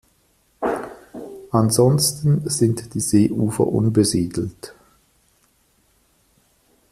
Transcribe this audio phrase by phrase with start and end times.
[1.51, 4.73] Ansonsten sind die Seeufer unbesiedelt.